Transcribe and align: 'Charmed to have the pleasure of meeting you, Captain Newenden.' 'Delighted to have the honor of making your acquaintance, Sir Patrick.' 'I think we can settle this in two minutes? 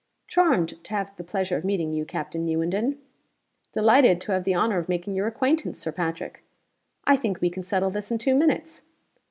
'Charmed 0.25 0.83
to 0.83 0.95
have 0.95 1.15
the 1.15 1.23
pleasure 1.23 1.57
of 1.57 1.63
meeting 1.63 1.91
you, 1.93 2.05
Captain 2.05 2.43
Newenden.' 2.43 2.97
'Delighted 3.71 4.19
to 4.19 4.31
have 4.31 4.45
the 4.45 4.53
honor 4.55 4.79
of 4.79 4.89
making 4.89 5.13
your 5.13 5.27
acquaintance, 5.27 5.77
Sir 5.79 5.91
Patrick.' 5.91 6.43
'I 7.03 7.17
think 7.17 7.39
we 7.39 7.51
can 7.51 7.61
settle 7.61 7.91
this 7.91 8.09
in 8.09 8.17
two 8.17 8.33
minutes? 8.33 8.81